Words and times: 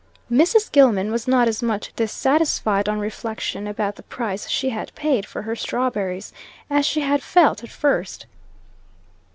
Mrs. 0.31 0.71
Gilman 0.71 1.11
was 1.11 1.27
not 1.27 1.47
as 1.47 1.61
much 1.61 1.93
dissatisfied, 1.95 2.89
on 2.89 2.99
reflection, 2.99 3.67
about 3.67 3.97
the 3.97 4.01
price 4.01 4.49
she 4.49 4.69
had 4.71 4.95
paid 4.95 5.27
for 5.27 5.43
her 5.43 5.55
strawberries, 5.55 6.33
as 6.71 6.87
she 6.87 7.01
had 7.01 7.21
felt 7.21 7.63
at 7.63 7.69
first. 7.69 8.25